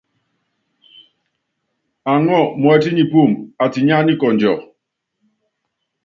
Aŋɔ́ 2.11 2.41
muɛ́t 2.61 2.83
nipúum 2.95 3.31
atinyá 3.63 3.97
nikɔndiɔ. 4.05 4.53